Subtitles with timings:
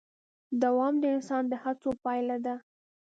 [0.61, 2.55] دوام د انسان د هڅو پایله ده.